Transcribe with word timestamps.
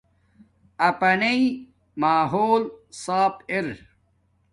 اپانݷ 0.89 1.41
ماحول 2.01 2.63
صاف 3.03 3.33
تھآ 3.47 3.59